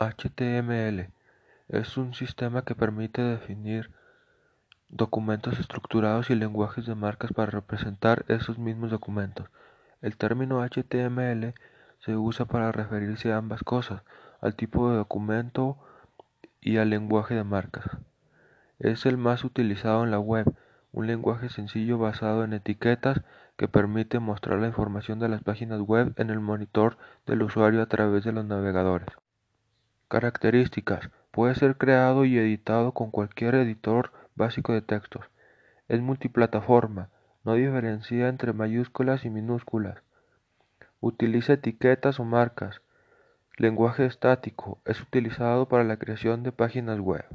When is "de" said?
6.86-6.94, 14.88-14.98, 17.34-17.42, 25.18-25.28, 28.22-28.30, 34.72-34.80, 46.42-46.52